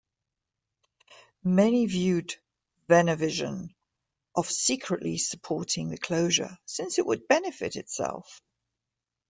Many 1.43 1.85
viewed 1.85 2.35
Venevision 2.89 3.75
of 4.33 4.49
secretly 4.49 5.19
supporting 5.19 5.89
the 5.89 5.99
closure 5.99 6.57
since 6.65 6.97
it 6.97 7.05
would 7.05 7.27
benefit 7.27 7.75
itself. 7.75 8.41